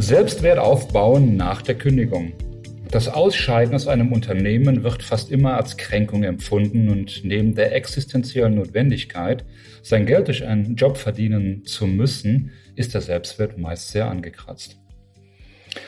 [0.00, 2.32] Selbstwert aufbauen nach der Kündigung.
[2.92, 8.54] Das Ausscheiden aus einem Unternehmen wird fast immer als Kränkung empfunden und neben der existenziellen
[8.54, 9.44] Notwendigkeit,
[9.82, 14.78] sein Geld durch einen Job verdienen zu müssen, ist der Selbstwert meist sehr angekratzt.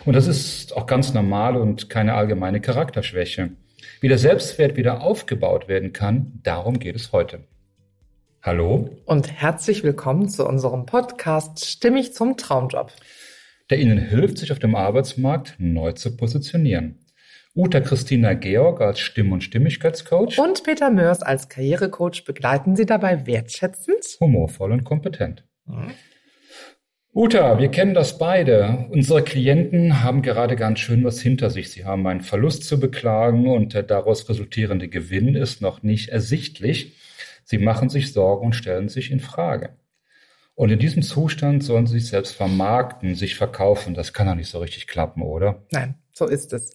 [0.04, 3.50] Und das ist auch ganz normal und keine allgemeine Charakterschwäche.
[4.00, 7.44] Wie der Selbstwert wieder aufgebaut werden kann, darum geht es heute.
[8.42, 12.92] Hallo und herzlich willkommen zu unserem Podcast Stimmig zum Traumjob
[13.70, 16.98] der Ihnen hilft, sich auf dem Arbeitsmarkt neu zu positionieren.
[17.54, 23.26] Uta Christina Georg als Stimm- und Stimmigkeitscoach und Peter Mörs als Karrierecoach begleiten Sie dabei
[23.26, 25.44] wertschätzend, humorvoll und kompetent.
[25.66, 25.92] Mhm.
[27.12, 28.86] Uta, wir kennen das beide.
[28.90, 31.72] Unsere Klienten haben gerade ganz schön was hinter sich.
[31.72, 36.96] Sie haben einen Verlust zu beklagen und der daraus resultierende Gewinn ist noch nicht ersichtlich.
[37.42, 39.70] Sie machen sich Sorgen und stellen sich in Frage.
[40.54, 43.94] Und in diesem Zustand sollen sie sich selbst vermarkten, sich verkaufen.
[43.94, 45.62] Das kann doch nicht so richtig klappen, oder?
[45.70, 46.74] Nein, so ist es.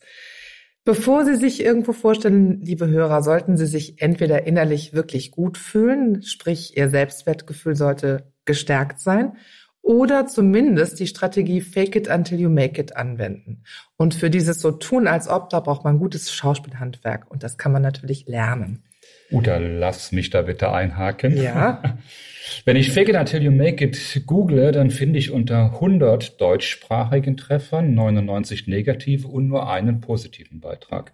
[0.85, 6.21] Bevor Sie sich irgendwo vorstellen, liebe Hörer, sollten Sie sich entweder innerlich wirklich gut fühlen,
[6.21, 9.33] sprich Ihr Selbstwertgefühl sollte gestärkt sein,
[9.81, 13.63] oder zumindest die Strategie Fake it until you make it anwenden.
[13.97, 17.71] Und für dieses so tun als ob, da braucht man gutes Schauspielhandwerk und das kann
[17.71, 18.83] man natürlich lernen.
[19.31, 21.35] Uta, lass mich da bitte einhaken.
[21.37, 21.81] Ja.
[22.65, 27.37] Wenn ich Fake it until you make it google, dann finde ich unter 100 deutschsprachigen
[27.37, 31.13] Treffern 99 negative und nur einen positiven Beitrag.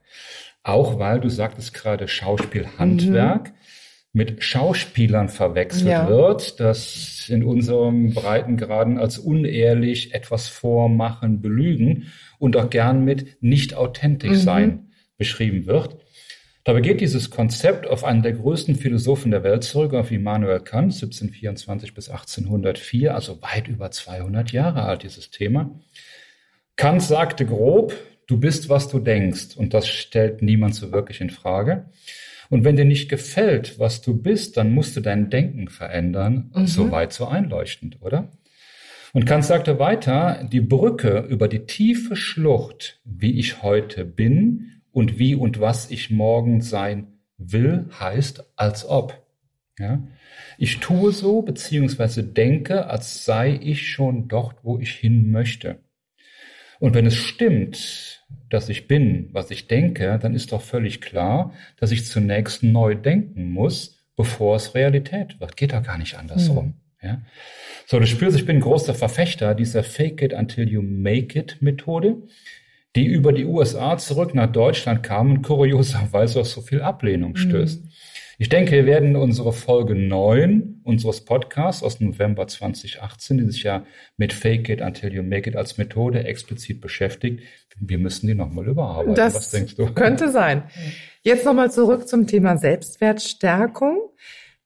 [0.63, 3.49] Auch weil du sagtest gerade Schauspielhandwerk.
[3.49, 3.55] Mhm
[4.13, 6.09] mit Schauspielern verwechselt ja.
[6.09, 13.73] wird, das in unserem Breitengraden als unehrlich etwas vormachen, belügen und auch gern mit nicht
[13.73, 14.79] authentisch sein mhm.
[15.17, 15.97] beschrieben wird.
[16.63, 20.93] Dabei geht dieses Konzept auf einen der größten Philosophen der Welt zurück, auf Immanuel Kant,
[20.93, 25.79] 1724 bis 1804, also weit über 200 Jahre alt dieses Thema.
[26.75, 27.95] Kant sagte grob,
[28.27, 31.89] du bist, was du denkst, und das stellt niemand so wirklich in Frage.
[32.49, 36.51] Und wenn dir nicht gefällt, was du bist, dann musst du dein Denken verändern.
[36.53, 36.67] Mhm.
[36.67, 38.33] So weit, so einleuchtend, oder?
[39.13, 45.19] Und Kant sagte weiter, die Brücke über die tiefe Schlucht, wie ich heute bin, und
[45.19, 47.07] wie und was ich morgen sein
[47.37, 49.25] will, heißt als ob.
[49.79, 50.03] Ja?
[50.57, 55.79] Ich tue so beziehungsweise denke, als sei ich schon dort, wo ich hin möchte.
[56.79, 61.53] Und wenn es stimmt, dass ich bin, was ich denke, dann ist doch völlig klar,
[61.77, 65.57] dass ich zunächst neu denken muss, bevor es Realität wird.
[65.57, 66.65] Geht doch gar nicht andersrum.
[67.01, 67.07] Mhm.
[67.07, 67.21] Ja?
[67.85, 72.17] So, du spürst, ich bin großer Verfechter dieser Fake it until you make it Methode
[72.95, 77.83] die über die USA zurück nach Deutschland kamen und kurioserweise auf so viel Ablehnung stößt.
[77.83, 77.89] Mhm.
[78.37, 83.85] Ich denke, wir werden unsere Folge 9 unseres Podcasts aus November 2018, die sich ja
[84.17, 87.43] mit Fake It Until You Make It als Methode explizit beschäftigt,
[87.79, 89.13] wir müssen die nochmal überarbeiten.
[89.15, 89.93] Das Was denkst du?
[89.93, 90.63] Könnte sein.
[91.21, 93.99] Jetzt nochmal zurück zum Thema Selbstwertstärkung.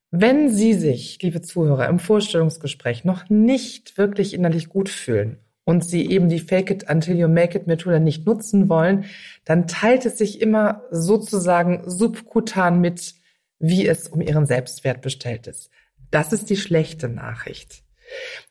[0.10, 6.10] Wenn Sie sich, liebe Zuhörer, im Vorstellungsgespräch noch nicht wirklich innerlich gut fühlen und sie
[6.10, 9.06] eben die Fake it until you make it Methode nicht nutzen wollen,
[9.44, 13.16] dann teilt es sich immer sozusagen subkutan mit,
[13.60, 15.70] wie es um ihren Selbstwert bestellt ist.
[16.12, 17.84] Das ist die schlechte Nachricht.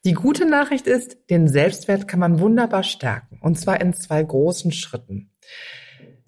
[0.04, 4.72] Die gute Nachricht ist, den Selbstwert kann man wunderbar stärken, und zwar in zwei großen
[4.72, 5.30] Schritten.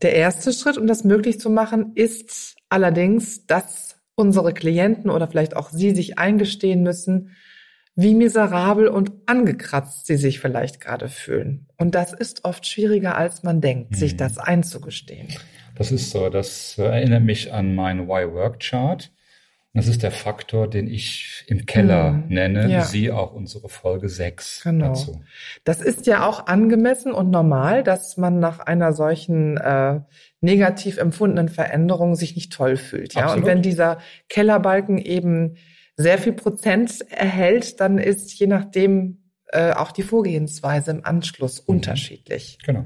[0.02, 5.56] Der erste Schritt, um das möglich zu machen, ist allerdings, dass unsere Klienten oder vielleicht
[5.56, 7.36] auch Sie sich eingestehen müssen,
[7.96, 11.66] wie miserabel und angekratzt sie sich vielleicht gerade fühlen.
[11.78, 13.96] Und das ist oft schwieriger, als man denkt, mhm.
[13.96, 15.28] sich das einzugestehen.
[15.74, 16.28] Das ist so.
[16.28, 19.10] Das erinnert mich an meinen Why-Work-Chart.
[19.72, 22.28] Das ist der Faktor, den ich im Keller mhm.
[22.28, 22.70] nenne.
[22.70, 22.82] Ja.
[22.82, 24.88] Sie auch unsere Folge 6 genau.
[24.88, 25.22] dazu.
[25.64, 30.00] Das ist ja auch angemessen und normal, dass man nach einer solchen äh,
[30.40, 33.14] negativ empfundenen Veränderung sich nicht toll fühlt.
[33.14, 33.44] Ja, Absolut.
[33.44, 33.98] und wenn dieser
[34.30, 35.56] Kellerbalken eben
[35.96, 41.76] sehr viel Prozent erhält, dann ist je nachdem äh, auch die Vorgehensweise im Anschluss mhm.
[41.76, 42.58] unterschiedlich.
[42.64, 42.84] Genau.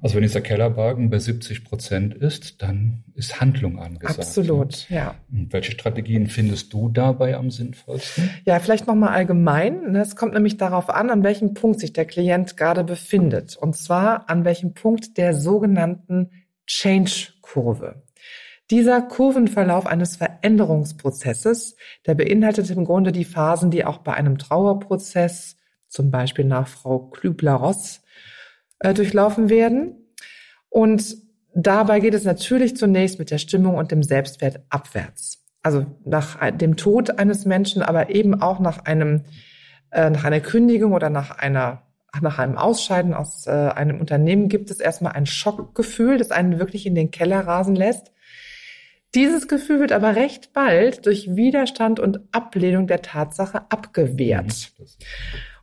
[0.00, 4.20] Also wenn dieser Kellerbalken bei 70 Prozent ist, dann ist Handlung angesagt.
[4.20, 5.16] Absolut, ja.
[5.32, 8.30] Und welche Strategien findest du dabei am sinnvollsten?
[8.44, 9.96] Ja, vielleicht nochmal allgemein.
[9.96, 13.56] Es kommt nämlich darauf an, an welchem Punkt sich der Klient gerade befindet.
[13.56, 16.30] Und zwar an welchem Punkt der sogenannten
[16.66, 18.02] Change-Kurve.
[18.70, 21.76] Dieser Kurvenverlauf eines Veränderungsprozesses,
[22.06, 25.56] der beinhaltet im Grunde die Phasen, die auch bei einem Trauerprozess,
[25.88, 28.02] zum Beispiel nach Frau Klübler-Ross,
[28.80, 29.94] äh, durchlaufen werden.
[30.68, 31.16] Und
[31.54, 35.46] dabei geht es natürlich zunächst mit der Stimmung und dem Selbstwert abwärts.
[35.62, 39.24] Also nach dem Tod eines Menschen, aber eben auch nach einem,
[39.90, 41.82] äh, nach einer Kündigung oder nach einer
[42.22, 46.86] nach einem Ausscheiden aus äh, einem Unternehmen gibt es erstmal ein Schockgefühl, das einen wirklich
[46.86, 48.12] in den Keller rasen lässt.
[49.14, 54.72] Dieses Gefühl wird aber recht bald durch Widerstand und Ablehnung der Tatsache abgewehrt.
[54.78, 54.86] Mhm.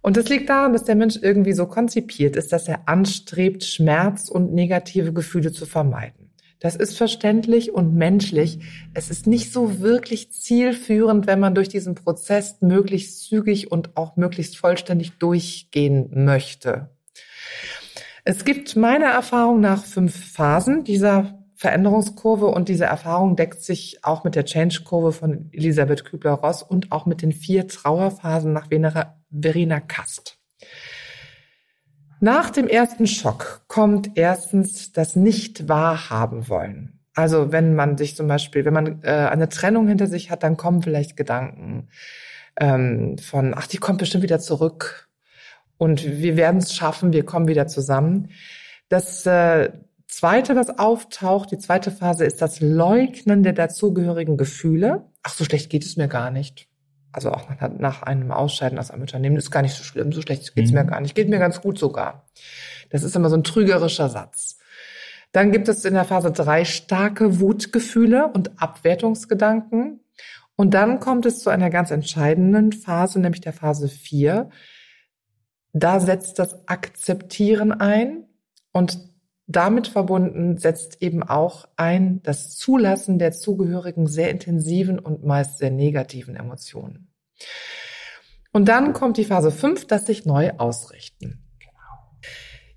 [0.01, 4.29] Und das liegt daran, dass der Mensch irgendwie so konzipiert ist, dass er anstrebt, Schmerz
[4.29, 6.25] und negative Gefühle zu vermeiden.
[6.59, 8.59] Das ist verständlich und menschlich.
[8.93, 14.15] Es ist nicht so wirklich zielführend, wenn man durch diesen Prozess möglichst zügig und auch
[14.15, 16.89] möglichst vollständig durchgehen möchte.
[18.23, 24.23] Es gibt meiner Erfahrung nach fünf Phasen dieser Veränderungskurve und diese Erfahrung deckt sich auch
[24.23, 28.67] mit der Change-Kurve von Elisabeth Kübler-Ross und auch mit den vier Trauerphasen nach
[29.31, 30.37] Verena Kast.
[32.19, 36.99] Nach dem ersten Schock kommt erstens das nicht wahrhaben wollen.
[37.13, 40.57] Also wenn man sich zum Beispiel, wenn man äh, eine Trennung hinter sich hat, dann
[40.57, 41.87] kommen vielleicht Gedanken
[42.59, 45.09] ähm, von, ach, die kommt bestimmt wieder zurück
[45.77, 48.31] und wir werden es schaffen, wir kommen wieder zusammen.
[48.89, 49.71] Das äh,
[50.15, 55.03] Zweite, was auftaucht, die zweite Phase ist das Leugnen der dazugehörigen Gefühle.
[55.23, 56.69] Ach, so schlecht geht es mir gar nicht.
[57.11, 60.21] Also auch nach, nach einem Ausscheiden aus einem Unternehmen ist gar nicht so schlimm, so
[60.21, 60.77] schlecht geht's mhm.
[60.77, 62.29] mir gar nicht, geht mir ganz gut sogar.
[62.91, 64.57] Das ist immer so ein trügerischer Satz.
[65.33, 69.99] Dann gibt es in der Phase drei starke Wutgefühle und Abwertungsgedanken.
[70.55, 74.49] Und dann kommt es zu einer ganz entscheidenden Phase, nämlich der Phase vier.
[75.73, 78.29] Da setzt das Akzeptieren ein
[78.71, 79.13] und
[79.47, 85.71] damit verbunden setzt eben auch ein das Zulassen der zugehörigen sehr intensiven und meist sehr
[85.71, 87.09] negativen Emotionen.
[88.51, 91.41] Und dann kommt die Phase 5, das sich neu ausrichten.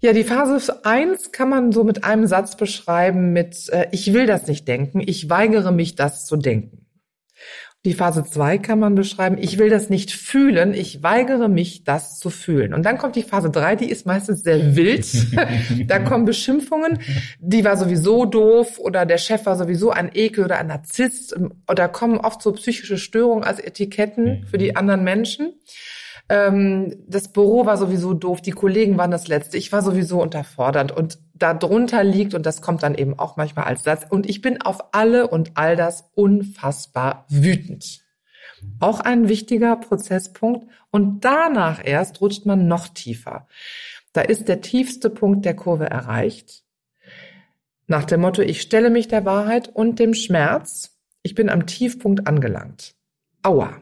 [0.00, 4.26] Ja, die Phase 1 kann man so mit einem Satz beschreiben mit äh, ich will
[4.26, 6.87] das nicht denken, ich weigere mich das zu denken.
[7.84, 12.18] Die Phase 2 kann man beschreiben, ich will das nicht fühlen, ich weigere mich, das
[12.18, 12.74] zu fühlen.
[12.74, 15.06] Und dann kommt die Phase 3, die ist meistens sehr wild.
[15.86, 16.98] da kommen Beschimpfungen,
[17.38, 21.36] die war sowieso doof oder der Chef war sowieso ein Ekel oder ein Narzisst.
[21.70, 25.54] Oder kommen oft so psychische Störungen als Etiketten für die anderen Menschen.
[26.28, 30.92] Ähm, das Büro war sowieso doof, die Kollegen waren das Letzte, ich war sowieso unterfordert
[30.92, 34.62] und darunter liegt, und das kommt dann eben auch manchmal als Satz, und ich bin
[34.62, 38.02] auf alle und all das unfassbar wütend.
[38.80, 40.66] Auch ein wichtiger Prozesspunkt.
[40.90, 43.46] Und danach erst rutscht man noch tiefer.
[44.12, 46.64] Da ist der tiefste Punkt der Kurve erreicht.
[47.86, 50.98] Nach dem Motto, ich stelle mich der Wahrheit und dem Schmerz.
[51.22, 52.94] Ich bin am Tiefpunkt angelangt.
[53.42, 53.80] Aua.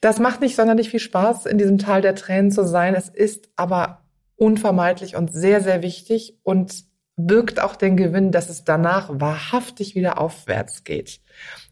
[0.00, 2.94] Das macht nicht sonderlich viel Spaß, in diesem Tal der Tränen zu sein.
[2.94, 4.02] Es ist aber
[4.40, 6.84] unvermeidlich und sehr, sehr wichtig und
[7.16, 11.20] birgt auch den Gewinn, dass es danach wahrhaftig wieder aufwärts geht.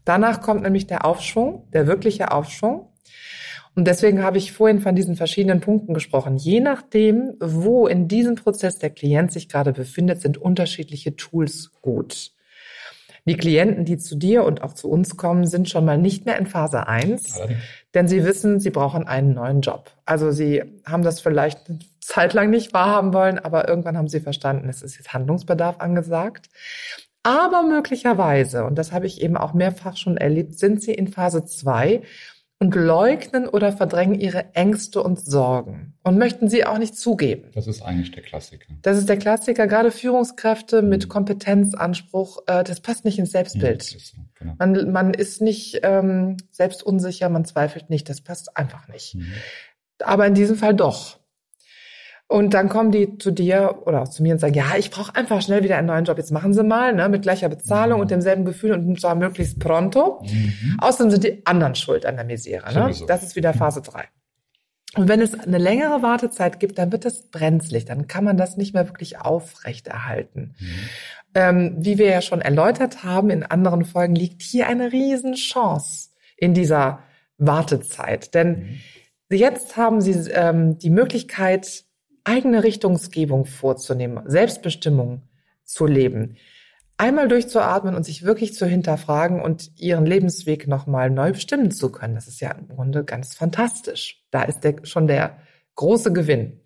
[0.05, 2.93] Danach kommt nämlich der Aufschwung, der wirkliche Aufschwung.
[3.75, 6.37] Und deswegen habe ich vorhin von diesen verschiedenen Punkten gesprochen.
[6.37, 12.33] Je nachdem, wo in diesem Prozess der Klient sich gerade befindet, sind unterschiedliche Tools gut.
[13.25, 16.37] Die Klienten, die zu dir und auch zu uns kommen, sind schon mal nicht mehr
[16.37, 17.39] in Phase 1,
[17.93, 19.91] denn sie wissen, sie brauchen einen neuen Job.
[20.05, 21.69] Also sie haben das vielleicht
[22.09, 25.79] eine Zeit lang nicht wahrhaben wollen, aber irgendwann haben sie verstanden, es ist jetzt Handlungsbedarf
[25.79, 26.49] angesagt.
[27.23, 31.45] Aber möglicherweise, und das habe ich eben auch mehrfach schon erlebt, sind sie in Phase
[31.45, 32.01] 2
[32.59, 37.49] und leugnen oder verdrängen ihre Ängste und Sorgen und möchten sie auch nicht zugeben.
[37.53, 38.73] Das ist eigentlich der Klassiker.
[38.81, 40.89] Das ist der Klassiker, gerade Führungskräfte mhm.
[40.89, 43.91] mit Kompetenzanspruch, äh, das passt nicht ins Selbstbild.
[43.91, 44.55] Ja, so, genau.
[44.57, 49.15] man, man ist nicht ähm, selbst unsicher, man zweifelt nicht, das passt einfach nicht.
[49.15, 49.31] Mhm.
[50.03, 51.18] Aber in diesem Fall doch.
[52.31, 55.15] Und dann kommen die zu dir oder auch zu mir und sagen, ja, ich brauche
[55.15, 56.19] einfach schnell wieder einen neuen Job.
[56.19, 58.01] Jetzt machen sie mal, ne, mit gleicher Bezahlung mhm.
[58.03, 60.21] und demselben Gefühl und zwar möglichst pronto.
[60.21, 60.77] Mhm.
[60.79, 62.71] Außerdem sind die anderen schuld an der Misere.
[62.71, 62.93] Ne?
[63.07, 64.03] Das ist wieder Phase drei.
[64.95, 67.85] Und wenn es eine längere Wartezeit gibt, dann wird das brenzlig.
[67.85, 70.53] Dann kann man das nicht mehr wirklich aufrechterhalten.
[70.59, 70.67] Mhm.
[71.33, 76.53] Ähm, wie wir ja schon erläutert haben in anderen Folgen, liegt hier eine Riesenchance in
[76.53, 76.99] dieser
[77.39, 78.35] Wartezeit.
[78.35, 78.79] Denn
[79.29, 79.35] mhm.
[79.35, 81.88] jetzt haben Sie ähm, die Möglichkeit,
[82.29, 85.23] eigene Richtungsgebung vorzunehmen, Selbstbestimmung
[85.63, 86.37] zu leben,
[86.95, 92.13] einmal durchzuatmen und sich wirklich zu hinterfragen und ihren Lebensweg nochmal neu bestimmen zu können.
[92.13, 94.23] Das ist ja im Grunde ganz fantastisch.
[94.29, 95.39] Da ist der, schon der
[95.73, 96.61] große Gewinn.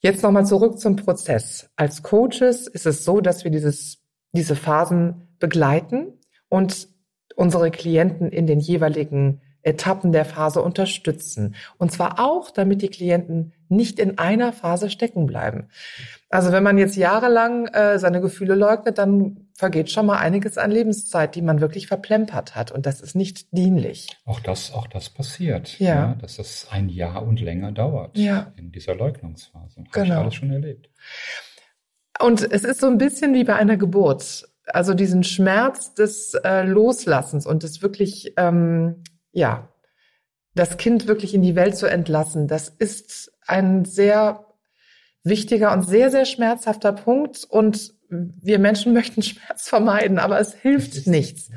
[0.00, 1.70] Jetzt nochmal zurück zum Prozess.
[1.76, 6.88] Als Coaches ist es so, dass wir dieses, diese Phasen begleiten und
[7.36, 11.54] unsere Klienten in den jeweiligen Etappen der Phase unterstützen.
[11.78, 15.68] Und zwar auch, damit die Klienten nicht in einer Phase stecken bleiben.
[16.28, 20.70] Also wenn man jetzt jahrelang äh, seine Gefühle leugnet, dann vergeht schon mal einiges an
[20.70, 22.70] Lebenszeit, die man wirklich verplempert hat.
[22.72, 24.08] Und das ist nicht dienlich.
[24.24, 25.78] Auch das, auch das passiert.
[25.78, 25.94] Ja.
[25.94, 28.16] ja dass es ein Jahr und länger dauert.
[28.18, 28.52] Ja.
[28.56, 29.80] In dieser Leugnungsphase.
[29.80, 30.04] Habe Genau.
[30.06, 30.90] ich alles schon erlebt.
[32.20, 34.48] Und es ist so ein bisschen wie bei einer Geburt.
[34.66, 39.02] Also diesen Schmerz des äh, Loslassens und des wirklich, ähm,
[39.32, 39.68] ja,
[40.54, 44.46] das Kind wirklich in die Welt zu entlassen, das ist ein sehr
[45.24, 47.44] wichtiger und sehr, sehr schmerzhafter Punkt.
[47.48, 51.50] Und wir Menschen möchten Schmerz vermeiden, aber es hilft nichts.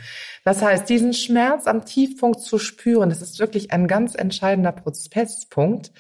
[0.44, 5.92] Das heißt, diesen Schmerz am Tiefpunkt zu spüren, das ist wirklich ein ganz entscheidender Prozesspunkt.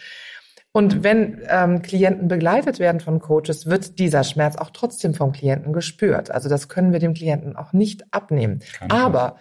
[0.71, 5.71] Und wenn ähm, Klienten begleitet werden von Coaches, wird dieser Schmerz auch trotzdem vom Klienten
[5.71, 6.31] gespürt.
[6.31, 8.59] Also das können wir dem Klienten auch nicht abnehmen.
[8.59, 8.93] Chance.
[8.93, 9.37] Aber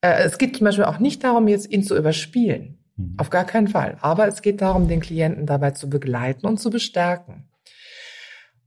[0.00, 2.78] äh, es geht zum Beispiel auch nicht darum, jetzt ihn zu überspielen.
[2.96, 3.14] Mhm.
[3.18, 3.98] Auf gar keinen Fall.
[4.00, 7.48] Aber es geht darum, den Klienten dabei zu begleiten und zu bestärken.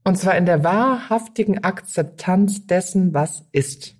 [0.04, 3.96] Und zwar in der wahrhaftigen Akzeptanz dessen, was ist.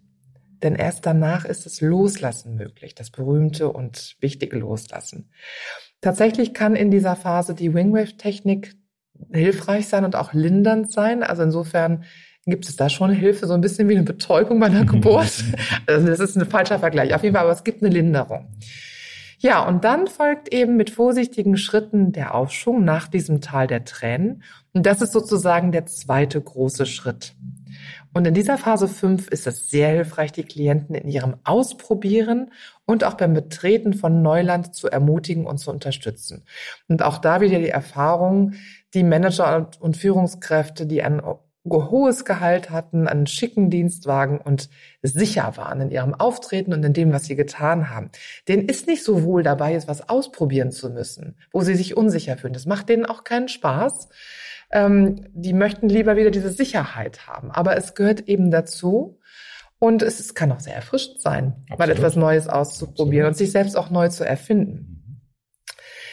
[0.63, 5.31] Denn erst danach ist das Loslassen möglich, das berühmte und wichtige Loslassen.
[6.01, 8.75] Tatsächlich kann in dieser Phase die Wingwave-Technik
[9.33, 11.23] hilfreich sein und auch lindernd sein.
[11.23, 12.05] Also insofern
[12.47, 15.45] gibt es da schon Hilfe, so ein bisschen wie eine Betäubung bei einer Geburt.
[15.87, 18.49] Also das ist ein falscher Vergleich, auf jeden Fall, aber es gibt eine Linderung.
[19.39, 24.43] Ja, und dann folgt eben mit vorsichtigen Schritten der Aufschwung nach diesem Tal der Tränen.
[24.75, 27.35] Und das ist sozusagen der zweite große Schritt.
[28.13, 32.51] Und in dieser Phase 5 ist es sehr hilfreich, die Klienten in ihrem Ausprobieren
[32.85, 36.45] und auch beim Betreten von Neuland zu ermutigen und zu unterstützen.
[36.89, 38.55] Und auch da wieder die Erfahrung,
[38.93, 41.23] die Manager und- Führungskräfte, die ein
[41.65, 44.71] hohes Gehalt hatten, einen schicken Dienstwagen und
[45.03, 48.11] sicher waren in ihrem Auftreten und in dem, was sie getan haben.
[48.49, 52.37] Denen ist nicht so wohl dabei, jetzt was ausprobieren zu müssen, wo sie sich unsicher
[52.39, 52.55] fühlen.
[52.55, 54.09] Das macht denen auch keinen Spaß.
[54.73, 57.51] Ähm, die möchten lieber wieder diese Sicherheit haben.
[57.51, 59.19] Aber es gehört eben dazu.
[59.83, 61.97] Und es ist- kann auch sehr erfrischend sein, mal Absolut.
[61.97, 63.29] etwas Neues auszuprobieren Absolut.
[63.29, 65.03] und sich selbst auch neu zu erfinden.
[65.07, 65.21] Mhm.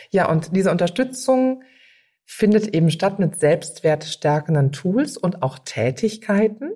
[0.09, 1.63] Ja, und diese Unterstützung
[2.27, 6.73] findet eben statt mit selbstwertstärkenden Tools und auch Tätigkeiten.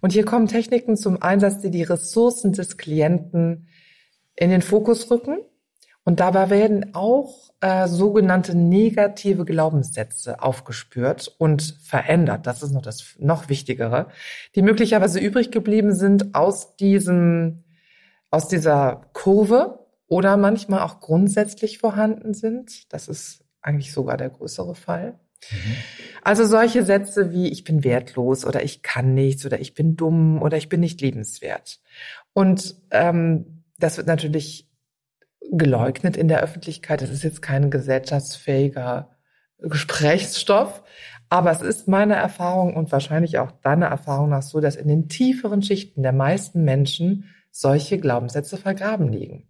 [0.00, 3.68] Und hier kommen Techniken zum Einsatz, die die Ressourcen des Klienten
[4.36, 5.38] in den Fokus rücken.
[6.04, 12.46] Und dabei werden auch äh, sogenannte negative Glaubenssätze aufgespürt und verändert.
[12.46, 14.06] Das ist noch das noch Wichtigere,
[14.54, 17.64] die möglicherweise übrig geblieben sind aus diesem,
[18.30, 22.92] aus dieser Kurve oder manchmal auch grundsätzlich vorhanden sind.
[22.92, 25.18] Das ist eigentlich sogar der größere Fall.
[25.50, 25.76] Mhm.
[26.22, 30.40] Also solche Sätze wie ich bin wertlos oder ich kann nichts oder ich bin dumm
[30.40, 31.80] oder ich bin nicht liebenswert.
[32.32, 34.68] Und ähm, das wird natürlich
[35.50, 37.02] geleugnet in der Öffentlichkeit.
[37.02, 39.10] Das ist jetzt kein gesellschaftsfähiger
[39.58, 40.82] Gesprächsstoff.
[41.28, 45.08] Aber es ist meine Erfahrung und wahrscheinlich auch deine Erfahrung nach so, dass in den
[45.08, 49.48] tieferen Schichten der meisten Menschen solche Glaubenssätze vergraben liegen.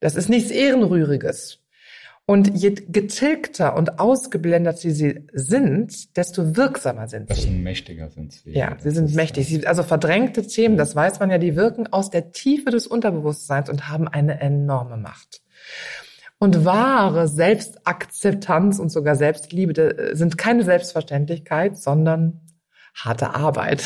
[0.00, 1.65] Das ist nichts Ehrenrühriges.
[2.28, 4.90] Und je getilgter und ausgeblendet sie
[5.32, 7.42] sind, desto wirksamer sind sie.
[7.42, 8.50] sind mächtiger sind sie.
[8.50, 9.46] Ja, Das sie sind ist, mächtig.
[9.46, 12.88] äh, Sie, also verdrängte Themen, das weiß man ja, die wirken aus der Tiefe des
[12.88, 15.40] Unterbewusstseins und haben eine enorme Macht.
[16.38, 22.40] Und wahre Selbstakzeptanz und sogar Selbstliebe äh, sind keine Selbstverständlichkeit, sondern
[22.94, 23.84] harte Arbeit.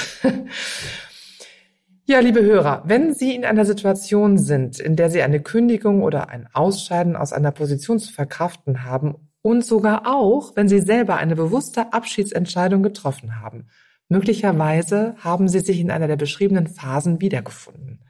[2.10, 6.28] Ja, liebe Hörer, wenn Sie in einer Situation sind, in der Sie eine Kündigung oder
[6.28, 11.36] ein Ausscheiden aus einer Position zu verkraften haben und sogar auch, wenn Sie selber eine
[11.36, 13.68] bewusste Abschiedsentscheidung getroffen haben,
[14.08, 18.00] möglicherweise haben Sie sich in einer der beschriebenen Phasen wiedergefunden.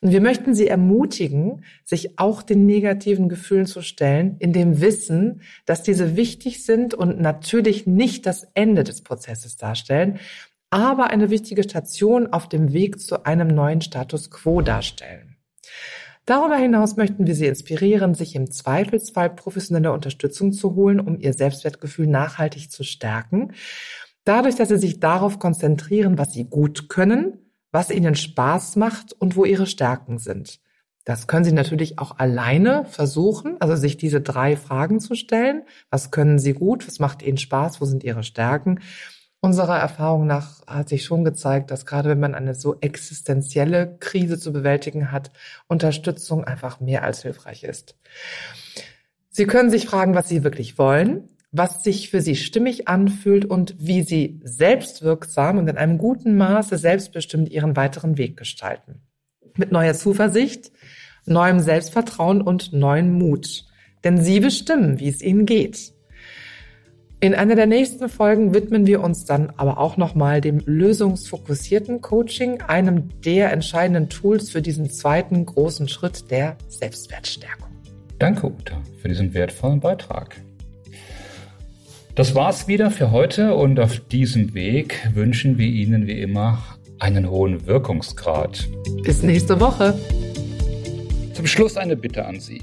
[0.00, 5.42] Und wir möchten Sie ermutigen, sich auch den negativen Gefühlen zu stellen, in dem Wissen,
[5.66, 10.18] dass diese wichtig sind und natürlich nicht das Ende des Prozesses darstellen,
[10.70, 15.36] aber eine wichtige Station auf dem Weg zu einem neuen Status quo darstellen.
[16.26, 21.32] Darüber hinaus möchten wir Sie inspirieren, sich im Zweifelsfall professionelle Unterstützung zu holen, um Ihr
[21.32, 23.52] Selbstwertgefühl nachhaltig zu stärken.
[24.24, 29.36] Dadurch, dass Sie sich darauf konzentrieren, was Sie gut können, was Ihnen Spaß macht und
[29.36, 30.58] wo Ihre Stärken sind.
[31.04, 35.62] Das können Sie natürlich auch alleine versuchen, also sich diese drei Fragen zu stellen.
[35.90, 36.88] Was können Sie gut?
[36.88, 37.80] Was macht Ihnen Spaß?
[37.80, 38.80] Wo sind Ihre Stärken?
[39.40, 44.38] Unserer Erfahrung nach hat sich schon gezeigt, dass gerade wenn man eine so existenzielle Krise
[44.38, 45.30] zu bewältigen hat,
[45.68, 47.96] Unterstützung einfach mehr als hilfreich ist.
[49.28, 53.76] Sie können sich fragen, was Sie wirklich wollen, was sich für Sie stimmig anfühlt und
[53.78, 59.02] wie Sie selbstwirksam und in einem guten Maße selbstbestimmt Ihren weiteren Weg gestalten.
[59.56, 60.72] Mit neuer Zuversicht,
[61.26, 63.66] neuem Selbstvertrauen und neuem Mut.
[64.04, 65.92] Denn Sie bestimmen, wie es Ihnen geht.
[67.26, 72.60] In einer der nächsten Folgen widmen wir uns dann aber auch nochmal dem lösungsfokussierten Coaching,
[72.60, 77.66] einem der entscheidenden Tools für diesen zweiten großen Schritt der Selbstwertstärkung.
[78.20, 80.36] Danke, Uta, für diesen wertvollen Beitrag.
[82.14, 86.62] Das war's wieder für heute und auf diesem Weg wünschen wir Ihnen wie immer
[87.00, 88.68] einen hohen Wirkungsgrad.
[89.02, 89.98] Bis nächste Woche.
[91.32, 92.62] Zum Schluss eine Bitte an Sie.